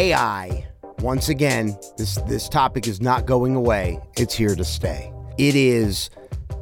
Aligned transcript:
AI, 0.00 0.66
once 0.98 1.30
again, 1.30 1.74
this 1.96 2.16
this 2.28 2.50
topic 2.50 2.86
is 2.86 3.00
not 3.00 3.24
going 3.24 3.56
away. 3.56 3.98
It's 4.18 4.34
here 4.34 4.54
to 4.54 4.62
stay. 4.62 5.10
It 5.38 5.54
is 5.54 6.10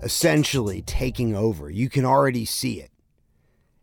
essentially 0.05 0.83
taking 0.83 1.35
over. 1.35 1.69
You 1.69 1.89
can 1.91 2.05
already 2.05 2.45
see 2.45 2.75
it. 2.81 2.93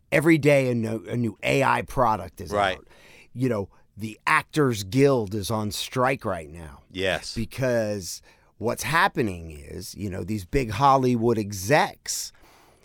Every 0.09 0.37
day 0.37 0.71
a 0.71 0.75
new, 0.75 1.03
a 1.05 1.17
new 1.17 1.37
AI 1.43 1.81
product 1.81 2.39
is 2.39 2.51
Right. 2.51 2.77
out. 2.77 2.87
You 3.33 3.49
know, 3.49 3.69
the 3.97 4.17
Actors 4.25 4.83
Guild 4.85 5.35
is 5.35 5.51
on 5.51 5.71
strike 5.71 6.23
right 6.23 6.49
now 6.49 6.83
Yes. 6.89 7.35
because 7.35 8.21
what's 8.57 8.83
happening 8.83 9.51
is, 9.51 9.93
you 9.95 10.09
know, 10.09 10.23
these 10.23 10.45
big 10.45 10.71
Hollywood 10.71 11.37
execs, 11.37 12.31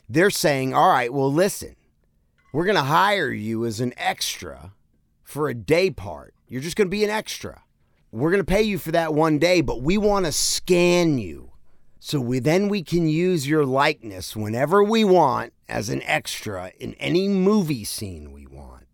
they're 0.09 0.31
saying, 0.31 0.75
all 0.75 0.89
right, 0.91 1.13
well, 1.13 1.33
listen, 1.33 1.77
we're 2.53 2.65
going 2.65 2.75
to 2.75 2.83
hire 2.83 3.31
you 3.31 3.65
as 3.65 3.79
an 3.79 3.95
extra 3.97 4.73
for 5.23 5.49
a 5.49 5.55
day 5.55 5.91
part. 5.91 6.33
You're 6.49 6.63
just 6.63 6.77
going 6.77 6.87
to 6.89 6.91
be 6.91 7.05
an 7.05 7.11
extra. 7.11 7.63
We're 8.13 8.31
going 8.31 8.41
to 8.43 8.45
pay 8.45 8.63
you 8.63 8.79
for 8.79 8.93
that 8.93 9.13
one 9.15 9.39
day, 9.39 9.61
but 9.61 9.83
we 9.83 9.99
want 9.99 10.27
to 10.27 10.33
scan 10.33 11.19
you. 11.19 11.51
So 11.99 12.21
we 12.21 12.39
then 12.39 12.69
we 12.69 12.83
can 12.85 13.09
use 13.09 13.49
your 13.49 13.65
likeness 13.67 14.37
whenever 14.37 14.83
we 14.85 15.03
want 15.05 15.53
as 15.69 15.89
an 15.89 16.03
extra 16.05 16.71
in 16.79 16.95
any 16.95 17.27
movie 17.29 17.83
scene 17.85 18.33
we 18.33 18.47
want. 18.47 18.85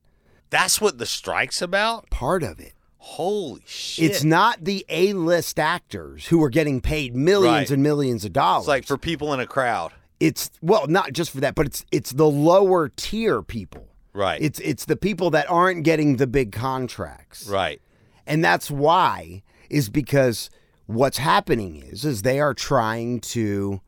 That's 0.48 0.80
what 0.80 0.98
the 0.98 1.06
strike's 1.06 1.60
about? 1.60 2.08
Part 2.10 2.42
of 2.42 2.58
it. 2.58 2.72
Holy 2.96 3.62
shit. 3.66 4.10
It's 4.10 4.24
not 4.24 4.64
the 4.64 4.86
A-list 4.88 5.58
actors 5.58 6.28
who 6.28 6.42
are 6.42 6.48
getting 6.48 6.80
paid 6.80 7.14
millions 7.14 7.68
Right. 7.68 7.70
and 7.72 7.82
millions 7.82 8.24
of 8.24 8.32
dollars. 8.32 8.62
It's 8.62 8.68
like 8.68 8.86
for 8.86 8.96
people 8.96 9.34
in 9.34 9.40
a 9.40 9.46
crowd. 9.46 9.92
it's 10.20 10.50
well, 10.62 10.86
not 10.86 11.12
just 11.12 11.32
for 11.32 11.40
that, 11.40 11.54
but 11.54 11.66
it's 11.66 11.84
it's 11.92 12.12
the 12.12 12.28
lower 12.30 12.88
tier 12.88 13.42
people. 13.42 13.88
Right. 14.14 14.40
It's 14.42 14.58
it's 14.60 14.84
the 14.84 14.96
people 14.96 15.30
that 15.30 15.50
aren't 15.50 15.84
getting 15.84 16.16
the 16.16 16.26
big 16.26 16.52
contracts. 16.52 17.46
right. 17.48 17.80
And 18.26 18.44
that's 18.44 18.70
why 18.70 19.42
is 19.68 19.88
because 19.88 20.48
what's 20.86 21.18
happening 21.18 21.82
is 21.82 22.04
is 22.04 22.22
they 22.22 22.38
are 22.40 22.54
trying 22.54 23.20
to 23.20 23.80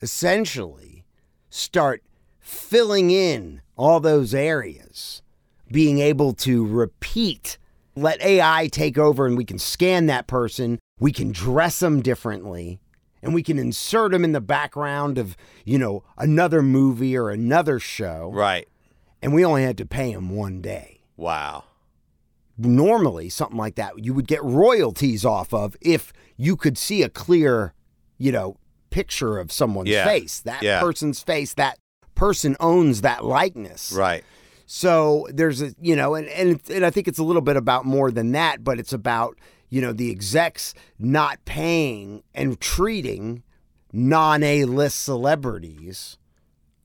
essentially 0.00 1.04
start 1.50 2.02
filling 2.38 3.10
in 3.10 3.60
all 3.76 4.00
those 4.00 4.32
areas, 4.34 5.20
being 5.70 5.98
able 5.98 6.32
to 6.32 6.64
repeat, 6.66 7.58
let 7.94 8.22
AI 8.22 8.68
take 8.68 8.96
over 8.96 9.26
and 9.26 9.36
we 9.36 9.44
can 9.44 9.58
scan 9.58 10.06
that 10.06 10.26
person, 10.26 10.78
we 11.00 11.12
can 11.12 11.32
dress 11.32 11.80
them 11.80 12.00
differently, 12.00 12.78
and 13.22 13.34
we 13.34 13.42
can 13.42 13.58
insert 13.58 14.12
them 14.12 14.24
in 14.24 14.32
the 14.32 14.40
background 14.40 15.18
of, 15.18 15.36
you 15.64 15.78
know, 15.78 16.04
another 16.16 16.62
movie 16.62 17.16
or 17.16 17.30
another 17.30 17.78
show, 17.78 18.30
Right. 18.32 18.68
And 19.22 19.32
we 19.34 19.44
only 19.44 19.62
had 19.62 19.78
to 19.78 19.86
pay 19.86 20.10
him 20.12 20.30
one 20.30 20.60
day 20.60 21.00
Wow. 21.16 21.64
normally 22.58 23.28
something 23.28 23.56
like 23.58 23.74
that 23.74 23.98
you 24.02 24.14
would 24.14 24.26
get 24.26 24.42
royalties 24.42 25.24
off 25.24 25.52
of 25.52 25.76
if 25.80 26.12
you 26.36 26.56
could 26.56 26.78
see 26.78 27.02
a 27.02 27.08
clear, 27.08 27.74
you 28.18 28.32
know, 28.32 28.56
picture 28.90 29.38
of 29.38 29.52
someone's 29.52 29.90
Yeah. 29.90 30.04
face. 30.04 30.40
That 30.40 30.62
Yeah. 30.62 30.80
person's 30.80 31.20
face, 31.22 31.52
that 31.54 31.78
person 32.14 32.56
owns 32.60 33.02
that 33.02 33.24
likeness. 33.24 33.92
Right. 33.92 34.24
So 34.64 35.26
there's 35.32 35.60
a, 35.62 35.74
you 35.80 35.94
know, 35.94 36.14
and 36.14 36.28
and, 36.28 36.60
and 36.70 36.84
I 36.84 36.90
think 36.90 37.06
it's 37.08 37.18
a 37.18 37.22
little 37.24 37.42
bit 37.42 37.56
about 37.56 37.84
more 37.84 38.10
than 38.10 38.32
that, 38.32 38.64
but 38.64 38.78
it's 38.78 38.92
about, 38.92 39.38
you 39.68 39.80
know, 39.82 39.92
the 39.92 40.10
execs 40.10 40.72
not 40.98 41.44
paying 41.44 42.22
and 42.34 42.58
treating 42.60 43.42
non 43.92 44.42
A-list 44.42 45.02
celebrities 45.02 46.16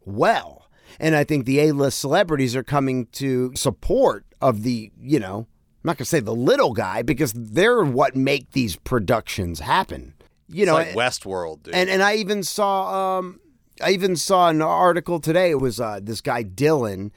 well. 0.05 0.60
And 0.99 1.15
I 1.15 1.23
think 1.23 1.45
the 1.45 1.59
A-list 1.59 1.99
celebrities 1.99 2.55
are 2.55 2.63
coming 2.63 3.07
to 3.13 3.51
support 3.55 4.25
of 4.41 4.63
the, 4.63 4.91
you 4.99 5.19
know, 5.19 5.47
I'm 5.83 5.87
not 5.87 5.97
going 5.97 6.05
to 6.05 6.05
say 6.05 6.19
the 6.19 6.35
little 6.35 6.73
guy 6.73 7.01
because 7.01 7.33
they're 7.33 7.83
what 7.83 8.15
make 8.15 8.51
these 8.51 8.75
productions 8.75 9.59
happen. 9.59 10.13
You 10.47 10.65
know, 10.65 10.77
it's 10.77 10.95
like 10.95 11.11
Westworld, 11.11 11.63
dude. 11.63 11.73
and 11.73 11.89
and 11.89 12.03
I 12.03 12.15
even 12.15 12.43
saw 12.43 13.17
um 13.17 13.39
I 13.81 13.91
even 13.91 14.15
saw 14.15 14.49
an 14.49 14.61
article 14.61 15.19
today. 15.19 15.51
It 15.51 15.59
was 15.59 15.79
uh, 15.79 15.99
this 16.01 16.21
guy 16.21 16.43
Dylan, 16.43 17.11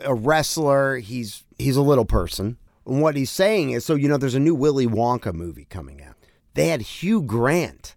a 0.00 0.14
wrestler. 0.14 0.98
He's 0.98 1.44
he's 1.58 1.76
a 1.76 1.82
little 1.82 2.04
person. 2.04 2.58
And 2.84 3.00
what 3.00 3.14
he's 3.14 3.30
saying 3.30 3.70
is, 3.70 3.84
so 3.84 3.94
you 3.94 4.08
know, 4.08 4.16
there's 4.16 4.34
a 4.34 4.40
new 4.40 4.54
Willy 4.54 4.86
Wonka 4.86 5.32
movie 5.32 5.66
coming 5.66 6.02
out. 6.02 6.16
They 6.54 6.68
had 6.68 6.82
Hugh 6.82 7.22
Grant 7.22 7.94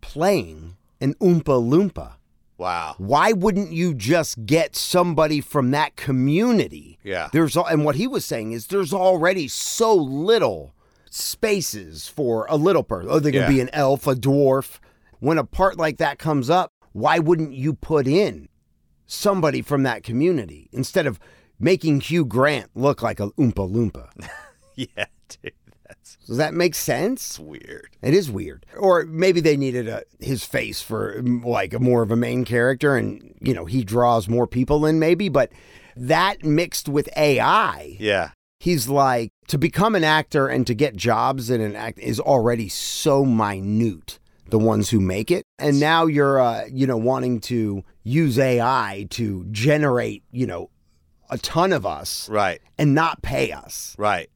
playing 0.00 0.76
an 1.00 1.14
Oompa 1.14 1.42
Loompa. 1.44 2.14
Wow. 2.58 2.94
Why 2.98 3.32
wouldn't 3.32 3.72
you 3.72 3.94
just 3.94 4.46
get 4.46 4.76
somebody 4.76 5.40
from 5.40 5.70
that 5.72 5.96
community? 5.96 6.98
Yeah. 7.04 7.28
There's 7.32 7.56
al- 7.56 7.66
and 7.66 7.84
what 7.84 7.96
he 7.96 8.06
was 8.06 8.24
saying 8.24 8.52
is 8.52 8.66
there's 8.68 8.92
already 8.92 9.48
so 9.48 9.94
little 9.94 10.74
spaces 11.10 12.08
for 12.08 12.46
a 12.48 12.56
little 12.56 12.82
person. 12.82 13.10
Oh, 13.10 13.18
they're 13.18 13.32
gonna 13.32 13.44
Yeah. 13.46 13.50
be 13.50 13.60
an 13.60 13.70
elf, 13.72 14.06
a 14.06 14.14
dwarf. 14.14 14.78
When 15.18 15.38
a 15.38 15.44
part 15.44 15.78
like 15.78 15.98
that 15.98 16.18
comes 16.18 16.50
up, 16.50 16.72
why 16.92 17.18
wouldn't 17.18 17.52
you 17.52 17.72
put 17.74 18.06
in 18.06 18.48
somebody 19.06 19.62
from 19.62 19.82
that 19.84 20.02
community 20.02 20.68
instead 20.72 21.06
of 21.06 21.18
making 21.58 22.00
Hugh 22.00 22.24
Grant 22.24 22.70
look 22.74 23.02
like 23.02 23.18
a 23.20 23.28
Oompa 23.32 23.70
Loompa? 23.70 24.08
Yeah, 24.78 25.06
dude. 25.42 25.52
Does 26.26 26.36
that 26.38 26.54
make 26.54 26.74
sense? 26.74 27.38
weird. 27.38 27.88
It 28.02 28.14
is 28.14 28.30
weird. 28.30 28.66
Or 28.76 29.04
maybe 29.04 29.40
they 29.40 29.56
needed 29.56 29.88
a, 29.88 30.02
his 30.20 30.44
face 30.44 30.82
for 30.82 31.22
like 31.22 31.72
a 31.72 31.78
more 31.78 32.02
of 32.02 32.10
a 32.10 32.16
main 32.16 32.44
character 32.44 32.96
and, 32.96 33.34
you 33.40 33.54
know, 33.54 33.64
he 33.64 33.84
draws 33.84 34.28
more 34.28 34.46
people 34.46 34.84
in 34.86 34.98
maybe. 34.98 35.28
But 35.28 35.52
that 35.96 36.44
mixed 36.44 36.88
with 36.88 37.08
AI, 37.16 37.96
Yeah. 38.00 38.30
he's 38.60 38.88
like, 38.88 39.30
to 39.48 39.58
become 39.58 39.94
an 39.94 40.02
actor 40.04 40.48
and 40.48 40.66
to 40.66 40.74
get 40.74 40.96
jobs 40.96 41.48
in 41.50 41.60
an 41.60 41.76
act 41.76 41.98
is 42.00 42.18
already 42.18 42.68
so 42.68 43.24
minute, 43.24 44.18
the 44.50 44.58
ones 44.58 44.90
who 44.90 44.98
make 45.00 45.30
it. 45.30 45.44
And 45.58 45.78
now 45.78 46.06
you're, 46.06 46.40
uh, 46.40 46.64
you 46.70 46.86
know, 46.86 46.96
wanting 46.96 47.40
to 47.42 47.84
use 48.02 48.38
AI 48.38 49.06
to 49.10 49.44
generate, 49.52 50.24
you 50.32 50.46
know, 50.46 50.70
a 51.30 51.38
ton 51.38 51.72
of 51.72 51.84
us 51.86 52.28
Right. 52.28 52.60
and 52.78 52.94
not 52.94 53.22
pay 53.22 53.52
us. 53.52 53.94
Right. 53.98 54.28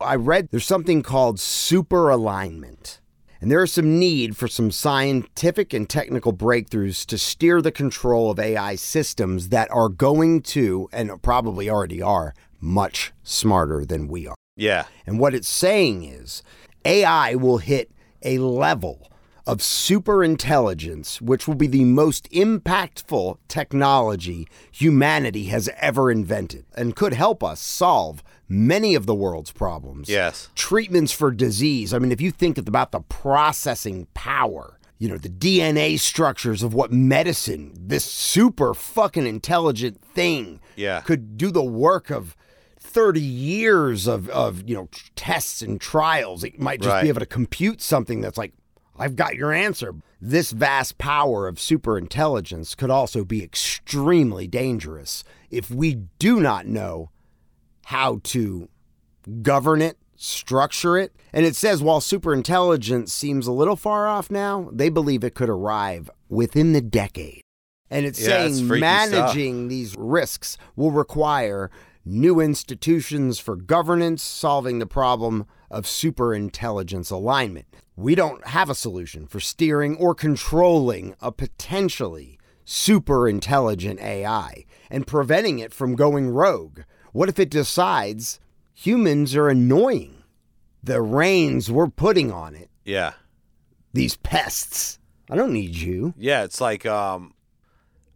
I 0.00 0.14
read 0.14 0.48
there's 0.50 0.66
something 0.66 1.02
called 1.02 1.40
super 1.40 2.08
alignment. 2.08 3.00
And 3.40 3.50
there 3.50 3.62
is 3.62 3.72
some 3.72 3.98
need 3.98 4.36
for 4.36 4.48
some 4.48 4.70
scientific 4.70 5.72
and 5.72 5.88
technical 5.88 6.32
breakthroughs 6.32 7.06
to 7.06 7.18
steer 7.18 7.62
the 7.62 7.70
control 7.70 8.30
of 8.30 8.40
AI 8.40 8.74
systems 8.74 9.50
that 9.50 9.70
are 9.70 9.88
going 9.88 10.42
to, 10.42 10.88
and 10.92 11.22
probably 11.22 11.70
already 11.70 12.02
are, 12.02 12.34
much 12.60 13.12
smarter 13.22 13.84
than 13.84 14.08
we 14.08 14.26
are. 14.26 14.34
Yeah. 14.56 14.86
And 15.06 15.20
what 15.20 15.34
it's 15.34 15.48
saying 15.48 16.04
is 16.04 16.42
AI 16.84 17.36
will 17.36 17.58
hit 17.58 17.92
a 18.22 18.38
level 18.38 19.08
of 19.48 19.62
super 19.62 20.22
intelligence, 20.22 21.20
which 21.22 21.48
will 21.48 21.54
be 21.54 21.66
the 21.66 21.84
most 21.84 22.30
impactful 22.30 23.38
technology 23.48 24.46
humanity 24.70 25.44
has 25.44 25.70
ever 25.80 26.10
invented 26.10 26.66
and 26.76 26.94
could 26.94 27.14
help 27.14 27.42
us 27.42 27.58
solve 27.60 28.22
many 28.46 28.94
of 28.94 29.06
the 29.06 29.14
world's 29.14 29.50
problems. 29.50 30.08
Yes. 30.08 30.50
Treatments 30.54 31.12
for 31.12 31.30
disease. 31.30 31.94
I 31.94 31.98
mean, 31.98 32.12
if 32.12 32.20
you 32.20 32.30
think 32.30 32.58
about 32.58 32.92
the 32.92 33.00
processing 33.00 34.06
power, 34.12 34.78
you 34.98 35.08
know, 35.08 35.16
the 35.16 35.28
DNA 35.30 35.98
structures 35.98 36.62
of 36.62 36.74
what 36.74 36.92
medicine, 36.92 37.72
this 37.74 38.04
super 38.04 38.74
fucking 38.74 39.26
intelligent 39.26 40.02
thing 40.02 40.60
Yeah. 40.76 41.00
could 41.00 41.38
do 41.38 41.50
the 41.50 41.62
work 41.64 42.10
of 42.10 42.36
30 42.80 43.20
years 43.20 44.06
of, 44.06 44.28
of 44.30 44.62
you 44.68 44.74
know 44.74 44.88
tests 45.14 45.60
and 45.60 45.78
trials 45.78 46.42
it 46.42 46.58
might 46.58 46.80
just 46.80 46.90
Right. 46.94 47.02
be 47.02 47.08
able 47.08 47.20
to 47.20 47.26
compute 47.26 47.82
something 47.82 48.22
that's 48.22 48.38
like 48.38 48.52
i've 48.98 49.16
got 49.16 49.34
your 49.36 49.52
answer. 49.52 49.94
This 50.20 50.50
vast 50.50 50.98
power 50.98 51.46
of 51.46 51.56
superintelligence 51.56 52.76
could 52.76 52.90
also 52.90 53.24
be 53.24 53.42
extremely 53.42 54.46
dangerous 54.48 55.22
if 55.50 55.70
we 55.70 55.94
do 56.18 56.40
not 56.40 56.66
know 56.66 57.10
how 57.86 58.20
to 58.24 58.68
govern 59.42 59.80
it 59.80 59.96
structure 60.20 60.98
it. 60.98 61.14
And 61.32 61.46
it 61.46 61.54
says 61.54 61.80
while 61.80 62.00
superintelligence 62.00 63.10
seems 63.10 63.46
a 63.46 63.52
little 63.52 63.76
far 63.76 64.08
off 64.08 64.30
now 64.32 64.68
they 64.72 64.88
believe 64.88 65.22
it 65.22 65.34
could 65.36 65.48
arrive 65.48 66.10
within 66.28 66.72
the 66.72 66.80
decade. 66.80 67.42
And 67.90 68.04
it's 68.04 68.20
Yeah, 68.20 68.48
saying 68.48 68.66
freaky 68.66 68.84
stuff. 68.84 69.10
managing 69.12 69.68
these 69.68 69.94
risks 69.96 70.58
will 70.74 70.90
require 70.90 71.70
new 72.04 72.40
institutions 72.40 73.38
for 73.38 73.54
governance, 73.54 74.22
solving 74.22 74.78
the 74.80 74.86
problem 74.86 75.46
of 75.70 75.84
superintelligence 75.84 77.10
alignment. 77.10 77.66
We 77.96 78.14
don't 78.14 78.46
have 78.48 78.70
a 78.70 78.74
solution 78.74 79.26
for 79.26 79.40
steering 79.40 79.96
or 79.96 80.14
controlling 80.14 81.14
a 81.20 81.32
potentially 81.32 82.38
super 82.64 83.28
intelligent 83.28 84.00
AI 84.00 84.64
and 84.90 85.06
preventing 85.06 85.58
it 85.58 85.72
from 85.74 85.96
going 85.96 86.28
rogue. 86.30 86.80
What 87.12 87.28
if 87.28 87.38
it 87.38 87.50
decides 87.50 88.40
humans 88.74 89.34
are 89.34 89.48
annoying? 89.48 90.22
The 90.82 91.02
reins 91.02 91.70
we're 91.70 91.88
putting 91.88 92.30
on 92.30 92.54
it, 92.54 92.70
Yeah. 92.84 93.14
these 93.92 94.16
pests. 94.16 94.98
I 95.30 95.34
don't 95.36 95.52
need 95.52 95.74
you. 95.76 96.14
Yeah. 96.16 96.44
It's 96.44 96.60
like, 96.60 96.86
um, 96.86 97.34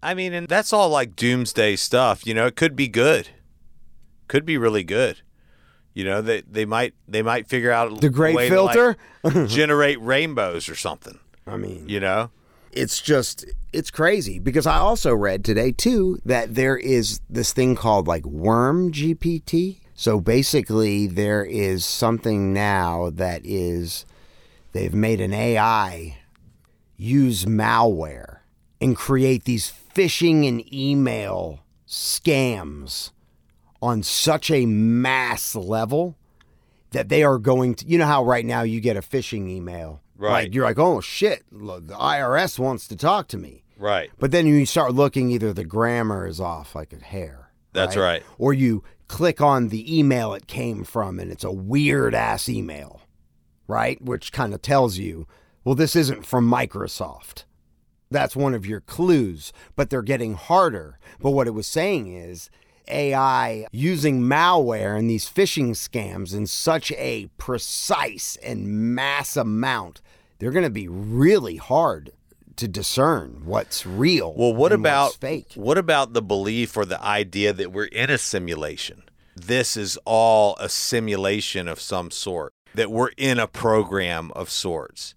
I 0.03 0.15
mean, 0.15 0.33
and 0.33 0.49
that's 0.49 0.73
all 0.73 0.89
like 0.89 1.17
doomsday 1.17 1.77
stuff. 1.77 2.27
You 2.27 2.35
know, 2.35 2.47
it 2.47 2.57
could 2.57 2.77
be 2.77 2.89
good. 2.89 3.31
Could 4.29 4.45
be 4.47 4.57
really 4.57 4.85
good. 4.85 5.21
You 5.95 6.05
know, 6.05 6.23
they 6.23 6.43
they 6.43 6.65
might 6.65 6.95
they 7.07 7.23
might 7.23 7.49
figure 7.49 7.71
out 7.71 8.01
The 8.01 8.11
great 8.11 8.35
way 8.35 8.49
to, 8.49 8.63
like, 8.63 8.75
filter. 8.75 9.47
generate 9.47 10.01
rainbows 10.01 10.69
or 10.69 10.75
something. 10.75 11.19
I 11.47 11.57
mean, 11.57 11.89
You 11.89 12.01
know, 12.01 12.31
it's 12.73 13.01
just 13.01 13.45
it's 13.73 13.91
crazy 13.91 14.39
because 14.39 14.67
I 14.67 14.77
also 14.79 15.15
read 15.15 15.45
today 15.45 15.73
too 15.73 16.19
that 16.25 16.55
there 16.55 16.77
is 16.77 17.21
this 17.29 17.53
thing 17.53 17.75
called 17.75 18.07
like 18.07 18.25
Worm 18.25 18.93
GPT. 18.93 19.81
So 19.95 20.21
basically, 20.21 21.07
there 21.07 21.45
is 21.45 21.85
something 21.85 22.53
now 22.53 23.11
that 23.11 23.43
is 23.45 24.07
they've 24.73 24.95
made 24.95 25.21
an 25.21 25.33
AI 25.35 26.19
use 26.97 27.45
malware 27.45 28.39
and 28.81 28.97
create 28.97 29.45
these 29.45 29.73
phishing 29.95 30.49
and 30.49 30.73
email 30.73 31.61
scams 31.87 33.11
on 33.83 34.03
such 34.03 34.51
a 34.51 34.65
mass 34.65 35.55
level 35.55 36.17
that 36.93 37.09
they 37.11 37.23
are 37.23 37.39
going 37.39 37.75
to 37.75 37.87
you 37.87 37.99
know 37.99 38.07
how 38.07 38.25
right 38.25 38.47
now 38.47 38.63
you 38.63 38.81
get 38.81 38.97
a 38.97 39.03
phishing 39.03 39.49
email 39.49 40.01
Right. 40.17 40.45
like 40.45 40.55
you're 40.55 40.65
like 40.65 40.79
oh 40.79 41.01
shit 41.01 41.43
look, 41.51 41.89
the 41.89 41.95
irs 41.95 42.57
wants 42.59 42.87
to 42.89 42.97
talk 42.97 43.27
to 43.29 43.37
me 43.37 43.65
right? 43.77 44.09
but 44.21 44.31
then 44.31 44.47
you 44.47 44.65
start 44.67 44.95
looking 44.95 45.31
either 45.31 45.53
the 45.53 45.65
grammar 45.65 46.27
is 46.29 46.41
off 46.41 46.75
like 46.77 46.93
a 46.93 47.03
hair 47.05 47.51
That's 47.73 47.97
right. 47.97 48.23
or 48.39 48.55
you 48.55 48.85
click 49.09 49.41
on 49.41 49.69
the 49.69 49.99
email 49.99 50.33
it 50.33 50.47
came 50.47 50.85
from 50.85 51.19
and 51.19 51.33
it's 51.33 51.43
a 51.45 51.51
weird 51.51 52.15
ass 52.15 52.49
email 52.49 53.01
right 53.67 54.01
which 54.01 54.31
kind 54.31 54.55
of 54.55 54.63
tells 54.63 54.97
you 54.97 55.27
well 55.65 55.75
this 55.75 55.97
isn't 55.97 56.25
from 56.25 56.49
microsoft 56.49 57.45
that's 58.11 58.37
one 58.37 58.53
of 58.53 58.67
your 58.67 58.83
clues, 58.83 59.55
but 59.75 59.89
they're 59.89 60.03
getting 60.03 60.35
harder. 60.35 60.99
But 61.19 61.31
what 61.31 61.47
it 61.47 61.53
was 61.53 61.67
saying 61.67 62.15
is 62.15 62.51
AI 62.93 63.67
using 63.73 64.21
malware 64.21 64.99
and 64.99 65.09
these 65.09 65.29
phishing 65.29 65.71
scams 65.71 66.35
in 66.35 66.47
such 66.47 66.93
a 66.93 67.29
precise 67.39 68.37
and 68.43 68.95
mass 68.95 69.37
amount, 69.37 70.01
they're 70.39 70.51
going 70.51 70.65
to 70.65 70.71
be 70.71 70.89
really 70.89 71.57
hard 71.57 72.13
to 72.57 72.69
discern 72.69 73.43
what's 73.45 73.87
real. 73.87 74.35
Well, 74.35 74.55
what 74.55 74.73
and 74.73 74.83
about 74.83 75.15
fake? 75.15 75.53
what 75.55 75.79
about 75.79 76.13
the 76.13 76.23
belief 76.23 76.77
or 76.77 76.85
the 76.85 77.03
idea 77.03 77.53
that 77.53 77.73
we're 77.73 77.87
in 77.87 78.11
a 78.11 78.19
simulation? 78.19 79.03
This 79.35 79.77
is 79.77 79.99
all 80.05 80.57
a 80.61 80.69
simulation 80.69 81.67
of 81.67 81.81
some 81.81 82.11
sort. 82.11 82.53
That 82.75 82.91
we're 82.91 83.11
in 83.17 83.39
a 83.39 83.47
program 83.47 84.31
of 84.35 84.51
sorts 84.51 85.15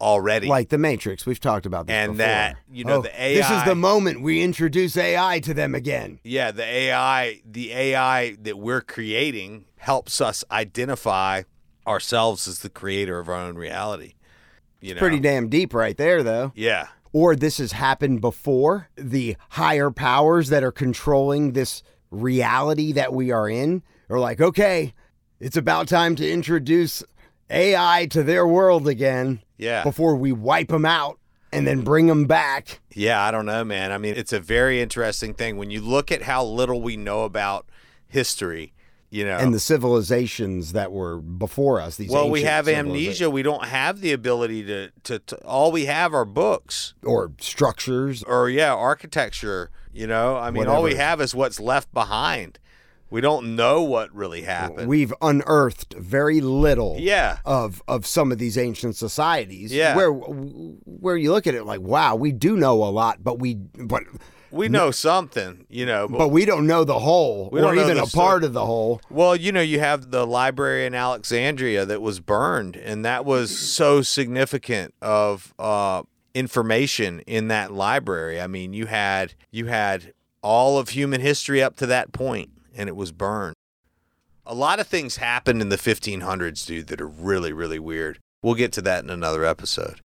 already. 0.00 0.46
Like 0.48 0.68
the 0.68 0.78
Matrix, 0.78 1.24
we've 1.26 1.40
talked 1.40 1.66
about 1.66 1.86
this 1.86 1.94
And 1.94 2.12
before. 2.12 2.26
that, 2.26 2.56
you 2.70 2.84
know, 2.84 2.96
Oh, 2.98 3.02
the 3.02 3.22
AI. 3.22 3.34
This 3.34 3.50
is 3.50 3.64
the 3.64 3.74
moment 3.74 4.22
we 4.22 4.42
introduce 4.42 4.96
AI 4.96 5.40
to 5.40 5.54
them 5.54 5.74
again. 5.74 6.20
yeah, 6.24 6.50
the 6.50 6.64
AI, 6.64 7.40
the 7.44 7.72
AI 7.72 8.36
that 8.42 8.58
we're 8.58 8.80
creating 8.82 9.64
helps 9.78 10.20
us 10.20 10.44
identify 10.50 11.42
ourselves 11.86 12.48
as 12.48 12.58
the 12.60 12.68
creator 12.68 13.18
of 13.18 13.28
our 13.28 13.36
own 13.36 13.56
reality. 13.56 14.14
You 14.80 14.94
know, 14.94 14.98
Pretty 14.98 15.20
damn 15.20 15.48
deep 15.48 15.72
right 15.72 15.96
there, 15.96 16.22
though. 16.22 16.52
yeah, 16.54 16.88
or 17.12 17.34
this 17.34 17.58
has 17.58 17.72
happened 17.72 18.20
before. 18.20 18.88
The 18.96 19.36
higher 19.50 19.90
powers 19.90 20.48
that 20.50 20.62
are 20.62 20.72
controlling 20.72 21.52
this 21.52 21.82
reality 22.10 22.92
that 22.92 23.12
we 23.12 23.30
are 23.30 23.48
in 23.48 23.82
are 24.10 24.18
like, 24.18 24.40
okay, 24.40 24.92
it's 25.40 25.56
about 25.56 25.88
time 25.88 26.14
to 26.16 26.30
introduce 26.30 27.02
AI 27.50 28.06
to 28.10 28.22
their 28.22 28.46
world 28.46 28.88
again 28.88 29.40
yeah. 29.56 29.82
before 29.82 30.16
we 30.16 30.32
wipe 30.32 30.68
them 30.68 30.84
out 30.84 31.18
and 31.52 31.66
then 31.66 31.82
bring 31.82 32.06
them 32.06 32.26
back. 32.26 32.80
Yeah, 32.94 33.22
I 33.22 33.30
don't 33.30 33.46
know, 33.46 33.64
man. 33.64 33.92
I 33.92 33.98
mean, 33.98 34.14
it's 34.16 34.32
a 34.32 34.40
very 34.40 34.80
interesting 34.80 35.34
thing 35.34 35.56
when 35.56 35.70
you 35.70 35.80
look 35.80 36.12
at 36.12 36.22
how 36.22 36.44
little 36.44 36.82
we 36.82 36.96
know 36.96 37.24
about 37.24 37.66
history. 38.08 38.72
You 39.08 39.24
know, 39.24 39.38
And 39.38 39.54
the 39.54 39.60
civilizations 39.60 40.72
that 40.72 40.90
were 40.90 41.18
before 41.18 41.80
us, 41.80 41.96
these 41.96 42.10
well, 42.10 42.28
we 42.28 42.42
have 42.42 42.68
amnesia. 42.68 43.30
We 43.30 43.42
don't 43.42 43.64
have 43.64 44.00
the 44.00 44.12
ability 44.12 44.64
to, 44.64 44.90
to, 45.04 45.20
to. 45.20 45.36
All 45.44 45.70
we 45.70 45.86
have 45.86 46.12
are 46.12 46.24
books, 46.24 46.94
or 47.04 47.32
structures. 47.38 48.24
or 48.24 48.50
yeah, 48.50 48.74
architecture. 48.74 49.70
You 49.92 50.08
know, 50.08 50.36
I 50.36 50.50
mean, 50.50 50.66
all 50.66 50.82
we 50.82 50.96
have 50.96 51.20
is 51.20 51.34
what's 51.34 51.60
left 51.60 51.94
behind. 51.94 52.58
We 53.08 53.20
don't 53.20 53.54
know 53.54 53.82
what 53.82 54.12
really 54.14 54.42
happened. 54.42 54.88
We've 54.88 55.14
unearthed 55.22 55.94
very 55.94 56.40
little 56.40 56.96
yeah, 56.98 57.38
of 57.44 57.82
of 57.86 58.06
some 58.06 58.32
of 58.32 58.38
these 58.38 58.58
ancient 58.58 58.96
societies. 58.96 59.72
Yeah. 59.72 59.96
where 59.96 60.10
where 60.10 61.16
you 61.16 61.32
look 61.32 61.46
at 61.46 61.54
it 61.54 61.64
like, 61.64 61.80
wow, 61.80 62.16
we 62.16 62.32
do 62.32 62.56
know 62.56 62.82
a 62.82 62.90
lot, 62.90 63.22
but 63.22 63.38
we 63.38 63.54
but 63.54 64.02
we 64.50 64.68
know 64.68 64.90
something. 64.90 65.66
You 65.68 65.86
know, 65.86 66.08
but 66.08 66.28
we 66.28 66.44
don't 66.44 66.66
know 66.66 66.84
the 66.84 66.98
whole 66.98 67.48
or 67.52 67.74
even 67.74 67.98
a 67.98 68.06
part 68.06 68.42
of 68.42 68.52
the 68.52 68.64
whole. 68.64 69.00
Well, 69.10 69.36
you 69.36 69.52
know, 69.52 69.60
you 69.60 69.78
have 69.78 70.10
the 70.10 70.26
library 70.26 70.86
in 70.86 70.94
Alexandria 70.94 71.84
that 71.86 72.02
was 72.02 72.20
burned, 72.20 72.76
and 72.76 73.04
that 73.04 73.24
was 73.24 73.56
so 73.56 74.02
significant 74.02 74.94
of 75.00 75.54
uh, 75.58 76.02
information 76.34 77.20
in 77.20 77.48
that 77.48 77.72
library. 77.72 78.40
I 78.40 78.46
mean, 78.46 78.72
you 78.72 78.86
had 78.86 79.34
you 79.50 79.66
had 79.66 80.12
all 80.42 80.78
of 80.78 80.90
human 80.90 81.20
history 81.20 81.62
up 81.62 81.76
to 81.76 81.86
that 81.86 82.12
point, 82.12 82.50
and 82.76 82.88
it 82.88 82.96
was 82.96 83.12
burned. 83.12 83.54
A 84.44 84.54
lot 84.54 84.78
of 84.78 84.86
things 84.86 85.16
happened 85.16 85.60
in 85.60 85.70
the 85.70 85.76
1500s, 85.76 86.64
dude, 86.66 86.86
that 86.86 87.00
are 87.00 87.08
really, 87.08 87.52
really 87.52 87.78
weird. 87.80 88.18
We'll 88.42 88.54
get 88.54 88.72
to 88.74 88.82
that 88.82 89.02
in 89.02 89.10
another 89.10 89.44
episode. 89.44 90.00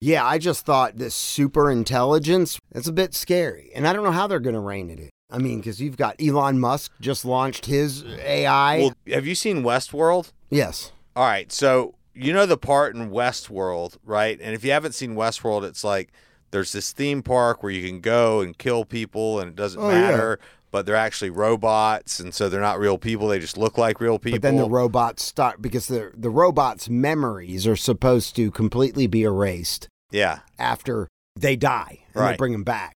Yeah, 0.00 0.24
I 0.24 0.38
just 0.38 0.64
thought 0.64 0.96
this 0.96 1.14
super 1.14 1.70
intelligence, 1.70 2.58
it's 2.74 2.88
a 2.88 2.92
bit 2.92 3.14
scary. 3.14 3.70
And 3.74 3.86
I 3.86 3.92
don't 3.92 4.02
know 4.04 4.10
how 4.12 4.26
they're 4.26 4.40
going 4.40 4.54
to 4.54 4.60
rein 4.60 4.88
it 4.90 4.98
in. 4.98 5.10
I 5.30 5.38
mean, 5.38 5.58
because 5.58 5.80
you've 5.80 5.96
got 5.96 6.16
Elon 6.20 6.58
Musk 6.58 6.92
just 7.00 7.24
launched 7.24 7.66
his 7.66 8.02
AI. 8.04 8.78
Well, 8.78 8.94
have 9.08 9.26
you 9.26 9.34
seen 9.34 9.62
Westworld? 9.62 10.32
yes. 10.50 10.92
All 11.14 11.24
right, 11.26 11.52
so 11.52 11.94
you 12.14 12.32
know 12.32 12.46
the 12.46 12.56
part 12.56 12.96
in 12.96 13.10
Westworld, 13.10 13.98
right? 14.02 14.38
And 14.40 14.54
if 14.54 14.64
you 14.64 14.70
haven't 14.72 14.92
seen 14.92 15.14
Westworld, 15.14 15.62
it's 15.62 15.84
like 15.84 16.10
there's 16.52 16.72
this 16.72 16.92
theme 16.92 17.22
park 17.22 17.62
where 17.62 17.70
you 17.72 17.86
can 17.86 18.00
go 18.00 18.40
and 18.40 18.56
kill 18.56 18.86
people, 18.86 19.38
and 19.38 19.48
it 19.50 19.54
doesn't 19.54 19.80
Oh, 19.80 19.90
yeah. 19.90 20.36
But 20.72 20.86
they're 20.86 20.96
actually 20.96 21.30
robots, 21.30 22.18
and 22.18 22.34
so 22.34 22.48
they're 22.48 22.60
not 22.60 22.80
real 22.80 22.98
people. 22.98 23.28
They 23.28 23.38
just 23.38 23.56
look 23.56 23.78
like 23.78 24.00
real 24.00 24.18
people. 24.18 24.38
But 24.38 24.42
then 24.42 24.56
the 24.56 24.68
robots 24.68 25.22
start 25.22 25.62
because 25.62 25.86
the 25.86 26.10
the 26.16 26.30
robots' 26.30 26.88
memories 26.88 27.66
are 27.66 27.76
supposed 27.76 28.34
to 28.36 28.50
completely 28.50 29.06
be 29.06 29.22
erased 29.22 29.86
yeah, 30.10 30.40
after 30.58 31.08
they 31.36 31.54
die 31.56 32.00
and 32.14 32.24
they 32.24 32.28
Right. 32.30 32.38
bring 32.38 32.52
them 32.52 32.64
back. 32.64 32.94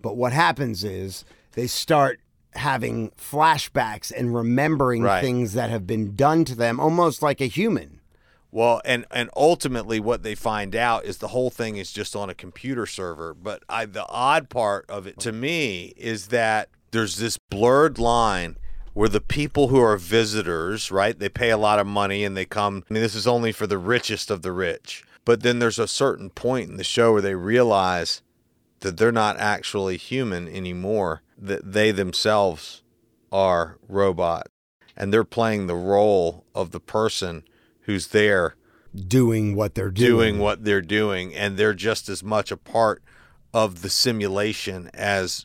But 0.00 0.16
what 0.16 0.32
happens 0.32 0.84
is 0.84 1.24
they 1.52 1.66
start 1.66 2.20
having 2.54 3.10
flashbacks 3.10 4.12
and 4.16 4.34
remembering 4.34 5.02
Right. 5.02 5.20
things 5.20 5.52
that 5.52 5.68
have 5.68 5.86
been 5.86 6.16
done 6.16 6.44
to 6.46 6.54
them 6.54 6.80
almost 6.80 7.22
like 7.22 7.40
a 7.40 7.46
human. 7.46 8.00
Well, 8.52 8.80
and 8.84 9.04
and 9.10 9.28
ultimately, 9.36 9.98
what 10.00 10.22
they 10.22 10.34
find 10.36 10.74
out 10.76 11.04
is 11.04 11.18
the 11.18 11.28
whole 11.28 11.50
thing 11.50 11.76
is 11.76 11.90
just 11.92 12.14
on 12.16 12.30
a 12.30 12.34
computer 12.34 12.86
server. 12.86 13.34
But 13.34 13.62
I, 13.68 13.84
the 13.84 14.06
odd 14.08 14.48
part 14.48 14.88
of 14.88 15.06
it 15.08 15.18
to 15.20 15.32
me 15.32 15.92
is 15.96 16.28
that 16.28 16.68
there's 16.96 17.16
this 17.16 17.36
blurred 17.38 17.98
line 17.98 18.56
where 18.94 19.08
the 19.08 19.20
people 19.20 19.68
who 19.68 19.78
are 19.78 19.98
visitors, 19.98 20.90
right? 20.90 21.18
They 21.18 21.28
pay 21.28 21.50
a 21.50 21.58
lot 21.58 21.78
of 21.78 21.86
money 21.86 22.24
and 22.24 22.34
they 22.34 22.46
come. 22.46 22.84
I 22.88 22.94
mean, 22.94 23.02
this 23.02 23.14
is 23.14 23.26
only 23.26 23.52
for 23.52 23.66
the 23.66 23.76
richest 23.76 24.30
of 24.30 24.40
the 24.40 24.52
rich. 24.52 25.04
But 25.26 25.42
then 25.42 25.58
there's 25.58 25.78
a 25.78 25.86
certain 25.86 26.30
point 26.30 26.70
in 26.70 26.78
the 26.78 26.84
show 26.84 27.12
where 27.12 27.20
they 27.20 27.34
realize 27.34 28.22
that 28.80 28.96
they're 28.96 29.12
not 29.12 29.38
actually 29.38 29.98
human 29.98 30.48
anymore. 30.48 31.22
That 31.36 31.72
they 31.72 31.90
themselves 31.90 32.82
are 33.30 33.76
robots, 33.86 34.50
and 34.96 35.12
they're 35.12 35.24
playing 35.24 35.66
the 35.66 35.74
role 35.74 36.46
of 36.54 36.70
the 36.70 36.80
person 36.80 37.44
who's 37.82 38.08
there 38.08 38.54
Doing 38.94 39.54
what 39.54 39.74
they're 39.74 39.90
doing. 39.90 40.08
doing 40.08 40.38
what 40.38 40.64
they're 40.64 40.80
doing 40.80 41.34
and 41.34 41.58
they're 41.58 41.74
just 41.74 42.08
as 42.08 42.22
much 42.22 42.50
a 42.50 42.56
part 42.56 43.02
of 43.52 43.82
the 43.82 43.90
simulation 43.90 44.90
as 44.94 45.44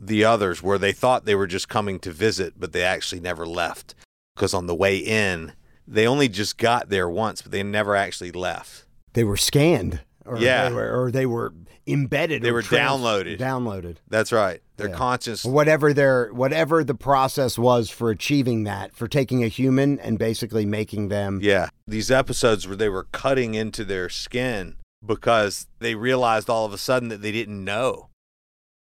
the 0.00 0.24
others 0.24 0.62
where 0.62 0.78
they 0.78 0.92
thought 0.92 1.24
they 1.24 1.34
were 1.34 1.46
just 1.46 1.68
coming 1.68 1.98
to 2.00 2.10
visit 2.10 2.54
but 2.58 2.72
they 2.72 2.82
actually 2.82 3.20
never 3.20 3.46
left 3.46 3.94
because 4.34 4.52
on 4.54 4.66
the 4.66 4.74
way 4.74 4.96
in 4.98 5.52
they 5.88 6.06
only 6.06 6.28
just 6.28 6.58
got 6.58 6.88
there 6.88 7.08
once 7.08 7.40
but 7.42 7.52
they 7.52 7.62
never 7.62 7.94
actually 7.96 8.32
left 8.32 8.84
They 9.14 9.24
were 9.24 9.36
scanned. 9.38 10.00
Or 10.26 10.38
Yeah. 10.38 10.68
They 10.68 10.74
were, 10.74 11.02
or 11.04 11.10
they 11.12 11.24
were 11.26 11.54
embedded. 11.86 12.42
They 12.42 12.50
were 12.50 12.62
downloaded. 12.62 13.38
Downloaded. 13.38 13.96
that's 14.08 14.32
right 14.32 14.60
their 14.76 14.88
Yeah. 14.88 14.96
conscious 14.96 15.44
Whatever 15.44 15.94
their 15.94 16.30
whatever 16.34 16.82
the 16.84 16.96
process 16.96 17.56
was 17.56 17.88
for 17.88 18.10
achieving 18.10 18.64
that, 18.64 18.94
for 18.94 19.06
taking 19.08 19.42
a 19.44 19.48
human 19.48 19.98
and 20.00 20.18
basically 20.18 20.66
making 20.66 21.08
them 21.08 21.38
yeah 21.42 21.68
these 21.86 22.10
episodes 22.10 22.66
where 22.66 22.76
they 22.76 22.88
were 22.88 23.06
cutting 23.12 23.54
into 23.54 23.84
their 23.84 24.08
skin 24.08 24.74
because 25.04 25.68
they 25.78 25.94
realized 25.94 26.50
all 26.50 26.66
of 26.66 26.72
a 26.72 26.78
sudden 26.78 27.08
that 27.08 27.22
they 27.22 27.30
didn't 27.32 27.64
know 27.64 28.08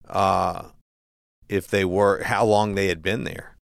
uh 0.08 0.64
if 1.52 1.68
they 1.68 1.84
were 1.84 2.22
how 2.24 2.44
long 2.44 2.74
they 2.74 2.88
had 2.88 3.02
been 3.02 3.24
there 3.24 3.56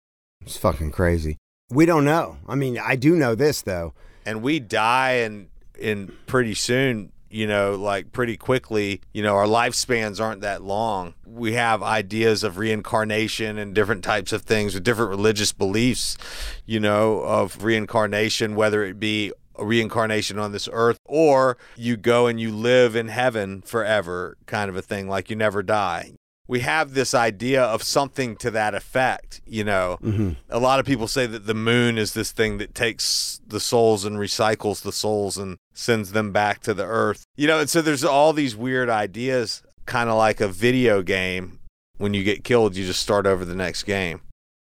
It's 0.43 0.57
fucking 0.57 0.93
crazy. 0.93 1.37
We 1.71 1.85
don't 1.85 2.05
know. 2.05 2.39
I 2.47 2.55
mean, 2.55 2.79
I 2.79 2.97
do 2.97 3.15
know 3.15 3.35
this 3.35 3.63
though. 3.63 3.93
and 4.25 4.43
we 4.43 4.61
die 4.61 5.13
and 5.25 5.49
in 5.79 6.13
pretty 6.27 6.55
soon 6.55 7.13
you 7.31 7.47
know, 7.47 7.75
like 7.75 8.13
pretty 8.13 8.37
quickly. 8.37 9.01
You 9.13 9.23
know, 9.23 9.37
our 9.37 9.47
lifespans 9.47 10.21
aren't 10.21 10.41
that 10.41 10.63
long. 10.63 11.15
We 11.27 11.53
have 11.53 11.83
ideas 11.83 12.43
of 12.43 12.57
reincarnation 12.59 13.59
and 13.59 13.75
different 13.75 14.03
types 14.03 14.33
of 14.33 14.43
things 14.43 14.75
with 14.75 14.85
different 14.85 15.11
religious 15.11 15.53
beliefs, 15.53 16.17
you 16.65 16.81
know, 16.81 17.21
of 17.21 17.63
reincarnation, 17.63 18.55
whether 18.55 18.83
it 18.85 18.99
be 18.99 19.33
a 19.57 19.65
reincarnation 19.65 20.39
on 20.39 20.53
this 20.53 20.69
earth 20.73 20.99
or 21.05 21.59
you 21.77 21.97
go 21.97 22.29
and 22.29 22.41
you 22.41 22.53
live 22.53 22.95
in 22.95 23.09
heaven 23.09 23.61
forever 23.63 24.37
kind 24.47 24.71
of 24.71 24.77
a 24.77 24.83
thing 24.83 25.09
like 25.09 25.29
you 25.29 25.35
never 25.37 25.65
die 25.65 26.13
we 26.49 26.61
have 26.61 26.95
this 26.95 27.13
idea 27.15 27.63
of 27.63 27.83
something 27.83 28.35
to 28.37 28.51
that 28.51 28.75
effect 28.75 29.41
you 29.47 29.63
know 29.65 29.99
Mm-hmm. 30.03 30.31
a 30.49 30.59
lot 30.59 30.81
of 30.81 30.87
people 30.87 31.07
say 31.09 31.27
that 31.27 31.47
the 31.47 31.55
moon 31.55 31.99
is 31.99 32.15
this 32.15 32.33
thing 32.33 32.59
that 32.59 32.75
takes 32.75 33.41
the 33.47 33.61
souls 33.61 34.05
and 34.05 34.17
recycles 34.17 34.83
the 34.83 34.93
souls 34.93 35.37
and 35.37 35.57
sends 35.75 36.13
them 36.13 36.33
back 36.33 36.61
to 36.63 36.75
the 36.75 36.85
earth 36.85 37.25
you 37.37 37.47
know 37.47 37.61
and 37.61 37.71
so 37.71 37.81
there's 37.83 38.05
all 38.05 38.33
these 38.33 38.57
weird 38.57 38.89
ideas 38.91 39.63
kind 39.87 40.09
of 40.11 40.17
like 40.17 40.41
a 40.41 40.49
video 40.49 41.03
game 41.03 41.59
when 41.99 42.15
you 42.15 42.23
get 42.25 42.45
killed 42.45 42.77
you 42.77 42.85
just 42.87 43.01
start 43.01 43.27
over 43.27 43.45
the 43.45 43.55
next 43.55 43.85
game 43.85 44.21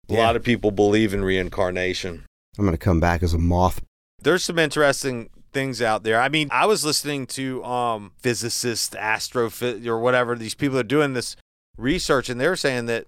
a 0.10 0.14
lot 0.14 0.36
of 0.36 0.44
people 0.44 0.72
believe 0.72 1.14
in 1.14 1.24
reincarnation 1.24 2.24
I'm 2.58 2.66
going 2.66 2.72
to 2.74 2.78
come 2.78 3.00
back 3.00 3.22
as 3.22 3.34
a 3.34 3.38
moth. 3.38 3.82
there's 4.22 4.44
some 4.44 4.58
interesting 4.58 5.30
things 5.54 5.82
out 5.82 6.04
there. 6.04 6.20
I 6.20 6.30
mean, 6.30 6.50
I 6.52 6.66
was 6.66 6.84
listening 6.86 7.26
to 7.28 7.64
um 7.64 8.12
physicists, 8.18 8.96
or 8.96 10.00
whatever 10.00 10.36
these 10.36 10.56
people 10.56 10.78
are 10.78 10.84
doing 10.84 11.14
this 11.14 11.36
research, 11.78 12.30
and 12.30 12.40
they're 12.40 12.56
saying 12.56 12.88
that 12.88 13.08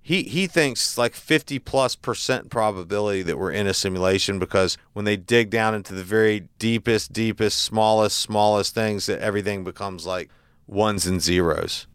he 0.00 0.22
he 0.22 0.46
thinks 0.46 0.96
like 0.96 1.14
50 1.14 1.58
plus 1.58 1.96
percent 1.96 2.50
probability 2.50 3.22
that 3.22 3.38
we're 3.38 3.50
in 3.50 3.66
a 3.66 3.74
simulation 3.74 4.38
because 4.38 4.78
when 4.92 5.04
they 5.04 5.16
dig 5.16 5.50
down 5.50 5.74
into 5.74 5.94
the 5.94 6.04
very 6.04 6.48
deepest, 6.58 7.12
deepest, 7.12 7.60
smallest, 7.60 8.18
smallest 8.18 8.74
things, 8.74 9.06
that 9.06 9.20
everything 9.20 9.64
becomes 9.64 10.06
like 10.06 10.30
ones 10.66 11.06
and 11.06 11.20
zeros, 11.20 11.86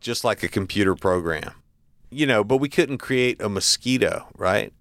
just 0.00 0.24
like 0.24 0.42
a 0.42 0.48
computer 0.48 0.94
program. 0.94 1.52
You 2.10 2.26
know, 2.26 2.42
but 2.42 2.56
we 2.56 2.70
couldn't 2.70 2.98
create 2.98 3.40
a 3.42 3.50
mosquito, 3.50 4.28
right? 4.34 4.72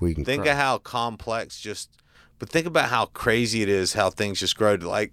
We 0.00 0.14
can 0.14 0.24
think 0.24 0.44
of 0.44 0.56
how 0.56 0.78
complex 0.78 1.58
just 1.58 1.90
but 2.38 2.50
think 2.50 2.66
about 2.66 2.90
how 2.90 3.06
crazy 3.06 3.62
it 3.62 3.68
is 3.70 3.94
how 3.94 4.10
things 4.10 4.40
just 4.40 4.56
grow 4.56 4.76
to 4.76 4.86
like 4.86 5.12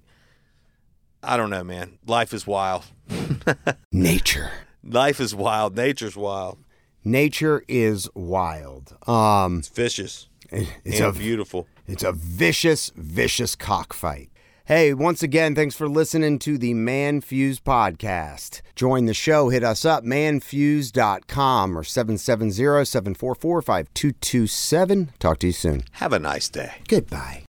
i 1.24 1.38
don't 1.38 1.52
know 1.52 1.64
man 1.64 1.98
life 2.06 2.34
is 2.34 2.46
wild 2.46 2.84
nature. 3.92 4.52
Life 4.84 5.20
is 5.20 5.36
wild 5.36 5.76
nature's 5.76 6.16
wild 6.18 6.58
Nature 7.04 7.64
is 7.68 8.10
wild. 8.14 8.96
Um, 9.08 9.60
it's 9.60 9.70
vicious 9.70 10.28
it's 10.52 11.00
and 11.00 11.16
a 11.16 11.20
beautiful 11.20 11.68
It's 11.88 12.04
a 12.04 12.12
vicious, 12.12 12.92
vicious 12.96 13.56
cockfight. 13.56 14.30
Hey, 14.66 14.94
once 14.94 15.24
again, 15.24 15.56
thanks 15.56 15.76
for 15.76 15.90
listening 15.90 16.40
to 16.40 16.58
the 16.58 16.74
ManFUzed 16.74 17.62
podcast. 17.62 18.62
Join 18.76 19.06
the 19.06 19.14
show, 19.14 19.50
hit 19.50 19.64
us 19.64 19.84
up, 19.84 20.04
manfuzed.com 20.04 21.78
or 21.78 21.84
770 21.84 22.86
744 22.86 23.62
5227. 23.62 25.12
Talk 25.20 25.40
to 25.40 25.48
you 25.48 25.54
soon. 25.54 25.84
have 25.94 26.14
a 26.14 26.20
nice 26.20 26.50
day 26.50 26.74
Goodbye. 26.88 27.40